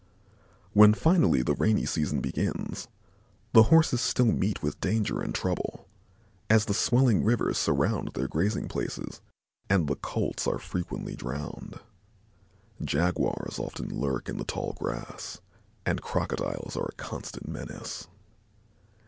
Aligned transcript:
When 0.73 0.95
finally 0.95 1.43
the 1.43 1.53
rainy 1.53 1.85
season 1.85 2.21
begins, 2.21 2.87
the 3.53 3.69
Horses 3.69 4.01
still 4.01 4.25
meet 4.31 4.63
with 4.63 4.79
danger 4.81 5.21
and 5.21 5.31
trouble, 5.31 5.87
as 6.49 6.65
the 6.65 6.73
swelling 6.73 7.23
rivers 7.23 7.59
surround 7.59 8.07
their 8.15 8.27
grazing 8.27 8.67
places 8.67 9.21
and 9.69 9.85
the 9.87 9.95
colts 9.95 10.47
are 10.47 10.57
frequently 10.57 11.15
drowned. 11.15 11.79
Jaguars 12.83 13.59
often 13.59 13.89
lurk 13.89 14.27
in 14.27 14.37
the 14.37 14.43
tall 14.43 14.73
grass 14.73 15.39
and 15.85 16.01
crocodiles 16.01 16.75
are 16.75 16.87
a 16.89 16.95
constant 16.95 17.47
menace. 17.47 18.07